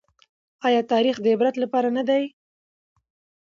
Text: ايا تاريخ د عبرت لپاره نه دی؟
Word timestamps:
ايا 0.67 0.81
تاريخ 0.91 1.15
د 1.21 1.25
عبرت 1.33 1.55
لپاره 1.63 1.89
نه 1.97 2.03
دی؟ 2.09 2.23